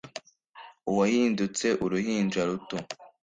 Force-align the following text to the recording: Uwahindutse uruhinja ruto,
Uwahindutse 0.89 1.67
uruhinja 1.83 2.41
ruto, 2.49 2.77